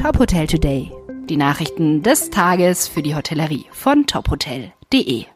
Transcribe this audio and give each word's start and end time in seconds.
Top 0.00 0.18
Hotel 0.18 0.46
Today. 0.46 0.90
Die 1.28 1.36
Nachrichten 1.36 2.02
des 2.02 2.30
Tages 2.30 2.88
für 2.88 3.02
die 3.02 3.14
Hotellerie 3.14 3.66
von 3.70 4.06
tophotel.de. 4.06 5.26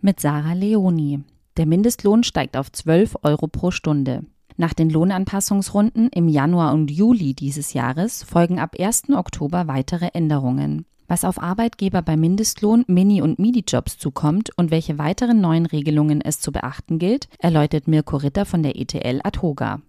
Mit 0.00 0.20
Sarah 0.20 0.52
Leoni. 0.52 1.24
Der 1.56 1.66
Mindestlohn 1.66 2.22
steigt 2.22 2.56
auf 2.56 2.70
12 2.70 3.16
Euro 3.24 3.48
pro 3.48 3.72
Stunde. 3.72 4.24
Nach 4.56 4.72
den 4.72 4.88
Lohnanpassungsrunden 4.88 6.10
im 6.10 6.28
Januar 6.28 6.72
und 6.72 6.92
Juli 6.92 7.34
dieses 7.34 7.72
Jahres 7.72 8.22
folgen 8.22 8.60
ab 8.60 8.76
1. 8.78 9.10
Oktober 9.10 9.66
weitere 9.66 10.10
Änderungen. 10.14 10.86
Was 11.08 11.24
auf 11.24 11.42
Arbeitgeber 11.42 12.02
bei 12.02 12.16
Mindestlohn, 12.16 12.84
Mini- 12.86 13.20
und 13.20 13.40
Midi-Jobs 13.40 13.98
zukommt 13.98 14.50
und 14.56 14.70
welche 14.70 14.96
weiteren 14.96 15.40
neuen 15.40 15.66
Regelungen 15.66 16.20
es 16.20 16.38
zu 16.38 16.52
beachten 16.52 17.00
gilt, 17.00 17.28
erläutert 17.40 17.88
Mirko 17.88 18.18
Ritter 18.18 18.44
von 18.44 18.62
der 18.62 18.76
ETL 18.76 19.22
Adhoga. 19.24 19.80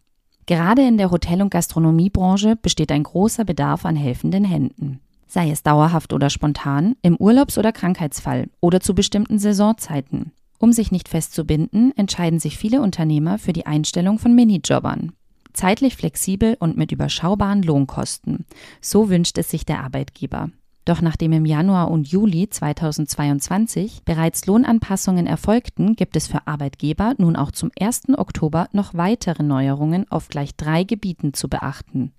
Gerade 0.50 0.81
in 0.81 0.97
der 0.97 1.11
Hotel- 1.11 1.43
und 1.43 1.52
Gastronomiebranche 1.52 2.55
besteht 2.55 2.91
ein 2.91 3.04
großer 3.04 3.45
Bedarf 3.45 3.86
an 3.86 3.95
helfenden 3.95 4.43
Händen. 4.43 4.99
Sei 5.27 5.52
es 5.52 5.62
dauerhaft 5.62 6.12
oder 6.12 6.31
spontan, 6.31 6.95
im 7.03 7.17
Urlaubs- 7.17 7.59
oder 7.59 7.71
Krankheitsfall 7.71 8.49
oder 8.59 8.80
zu 8.80 8.95
bestimmten 8.95 9.38
Saisonzeiten. 9.38 10.31
Um 10.57 10.73
sich 10.73 10.91
nicht 10.91 11.07
festzubinden, 11.07 11.95
entscheiden 11.95 12.40
sich 12.40 12.57
viele 12.57 12.81
Unternehmer 12.81 13.38
für 13.38 13.54
die 13.54 13.67
Einstellung 13.67 14.17
von 14.17 14.34
Minijobbern. 14.34 15.12
Zeitlich 15.54 15.95
flexibel 15.95 16.57
und 16.59 16.77
mit 16.77 16.91
überschaubaren 16.91 17.62
Lohnkosten. 17.62 18.48
So 18.81 19.07
wünscht 19.07 19.38
es 19.38 19.52
sich 19.52 19.68
der 19.68 19.84
Arbeitgeber. 19.84 20.49
Doch 20.89 21.03
nachdem 21.03 21.34
im 21.34 21.45
Januar 21.45 21.91
und 21.91 22.07
Juli 22.07 22.49
2022 22.49 24.02
bereits 24.05 24.48
Lohnanpassungen 24.48 25.27
erfolgten, 25.27 25.95
gibt 25.95 26.15
es 26.15 26.25
für 26.25 26.48
Arbeitgeber 26.48 27.13
nun 27.20 27.35
auch 27.35 27.52
zum 27.52 27.70
1. 27.79 28.17
Oktober 28.17 28.70
noch 28.71 28.95
weitere 28.95 29.43
Neuerungen 29.43 30.09
auf 30.09 30.29
gleich 30.29 30.55
drei 30.55 30.84
Gebieten 30.84 31.35
zu 31.35 31.48
beachten. 31.48 32.12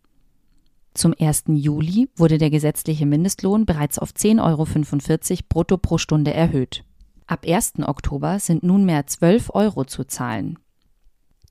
Zum 0.95 1.17
1. 1.19 1.47
Juli 1.49 2.11
wurde 2.15 2.39
der 2.39 2.51
gesetzliche 2.51 3.07
Mindestlohn 3.07 3.67
bereits 3.67 3.99
auf 3.99 4.11
10,45 4.13 4.41
Euro 5.31 5.39
brutto 5.49 5.77
pro 5.77 5.99
Stunde 5.99 6.33
erhöht. 6.33 6.85
Ab 7.27 7.47
1. 7.49 7.81
Oktober 7.83 8.39
sind 8.39 8.63
nunmehr 8.63 9.05
12 9.05 9.51
Euro 9.53 9.85
zu 9.85 10.05
zahlen. 10.05 10.61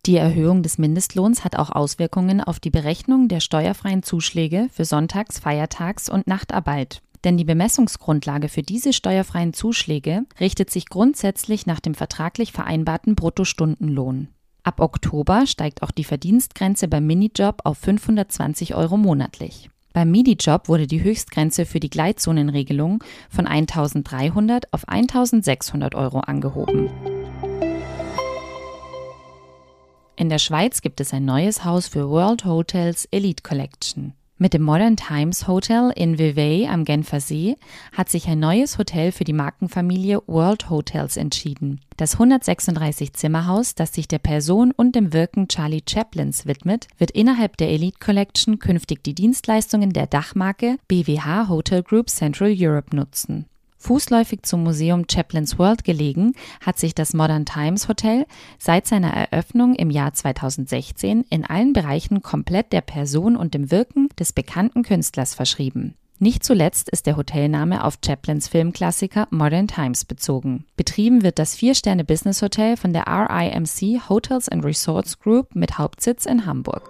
Die 0.06 0.16
Erhöhung 0.16 0.64
des 0.64 0.78
Mindestlohns 0.78 1.44
hat 1.44 1.58
auch 1.58 1.70
Auswirkungen 1.70 2.40
auf 2.40 2.62
die 2.62 2.70
Berechnung 2.70 3.28
der 3.28 3.42
steuerfreien 3.42 4.04
Zuschläge 4.04 4.70
für 4.72 4.86
Sonntags-, 4.86 5.38
Feiertags- 5.38 6.10
und 6.10 6.26
Nachtarbeit. 6.26 7.02
Denn 7.24 7.38
die 7.38 7.44
Bemessungsgrundlage 7.44 8.48
für 8.48 8.62
diese 8.62 8.94
steuerfreien 8.94 9.54
Zuschläge 9.54 10.24
richtet 10.40 10.70
sich 10.70 10.88
grundsätzlich 10.88 11.66
nach 11.66 11.80
dem 11.80 11.94
vertraglich 11.96 12.52
vereinbarten 12.52 13.16
Bruttostundenlohn. 13.16 14.30
Ab 14.64 14.80
Oktober 14.80 15.48
steigt 15.48 15.84
auch 15.84 15.92
die 15.92 16.04
Verdienstgrenze 16.04 16.88
beim 16.88 17.06
Minijob 17.08 17.62
auf 17.64 17.78
520 17.80 18.76
Euro 18.76 18.98
monatlich. 18.98 19.70
Beim 19.94 20.12
Midi-Job 20.12 20.70
wurde 20.70 20.86
die 20.86 21.02
Höchstgrenze 21.02 21.66
für 21.66 21.80
die 21.80 21.90
Gleitzonenregelung 21.90 23.04
von 23.30 23.48
1300 23.48 24.72
auf 24.72 24.88
1600 24.88 25.96
Euro 25.96 26.20
angehoben. 26.20 26.90
In 30.16 30.30
der 30.30 30.38
Schweiz 30.38 30.82
gibt 30.82 31.02
es 31.02 31.14
ein 31.14 31.26
neues 31.26 31.66
Haus 31.66 31.88
für 31.88 32.10
World 32.10 32.46
Hotels 32.46 33.08
Elite 33.10 33.42
Collection. 33.42 34.14
Mit 34.42 34.54
dem 34.54 34.62
Modern 34.62 34.96
Times 34.96 35.50
Hotel 35.50 35.92
in 35.98 36.18
Vevey 36.18 36.66
am 36.66 36.86
Genfer 36.86 37.20
See 37.20 37.58
hat 37.92 38.08
sich 38.08 38.30
ein 38.30 38.40
neues 38.40 38.78
Hotel 38.78 39.12
für 39.12 39.26
die 39.26 39.34
Markenfamilie 39.34 40.22
World 40.28 40.70
Hotels 40.70 41.18
entschieden. 41.18 41.82
Das 41.98 42.14
136 42.14 43.12
Zimmerhaus, 43.12 43.76
das 43.76 43.94
sich 43.94 44.08
der 44.08 44.20
Person 44.20 44.72
und 44.72 44.96
dem 44.96 45.12
Wirken 45.12 45.50
Charlie 45.50 45.84
Chaplins 45.86 46.46
widmet, 46.46 46.88
wird 46.98 47.12
innerhalb 47.12 47.58
der 47.58 47.68
Elite 47.68 48.00
Collection 48.00 48.60
künftig 48.60 49.04
die 49.04 49.14
Dienstleistungen 49.14 49.92
der 49.92 50.08
Dachmarke 50.08 50.78
BWH 50.88 51.50
Hotel 51.50 51.84
Group 51.84 52.10
Central 52.10 52.56
Europe 52.58 52.96
nutzen. 52.96 53.46
Fußläufig 53.80 54.44
zum 54.44 54.64
Museum 54.64 55.08
Chaplin's 55.08 55.58
World 55.58 55.84
gelegen, 55.84 56.34
hat 56.62 56.78
sich 56.78 56.94
das 56.94 57.14
Modern 57.14 57.46
Times 57.46 57.88
Hotel 57.88 58.26
seit 58.60 58.86
seiner 58.86 59.12
Eröffnung 59.12 59.74
im 59.74 59.90
Jahr 59.90 60.14
2016 60.14 61.26
in 61.30 61.46
allen 61.46 61.74
Bereichen 61.74 62.22
komplett 62.22 62.72
der 62.74 62.82
Person 62.82 63.36
und 63.36 63.54
dem 63.54 63.72
Wirken 63.72 64.10
des 64.20 64.34
bekannten 64.34 64.84
Künstlers 64.84 65.34
verschrieben. 65.34 65.96
Nicht 66.22 66.44
zuletzt 66.44 66.90
ist 66.90 67.06
der 67.06 67.16
Hotelname 67.16 67.82
auf 67.86 68.00
Chaplins 68.06 68.50
Filmklassiker 68.50 69.30
Modern 69.32 69.70
Times 69.70 70.04
bezogen. 70.04 70.66
Betrieben 70.76 71.24
wird 71.24 71.40
das 71.40 71.56
Vier-Sterne-Business-Hotel 71.56 72.76
von 72.76 72.92
der 72.92 73.08
RIMC 73.08 74.10
Hotels 74.10 74.50
and 74.50 74.66
Resorts 74.66 75.18
Group 75.20 75.56
mit 75.56 75.78
Hauptsitz 75.78 76.26
in 76.26 76.46
Hamburg. 76.46 76.90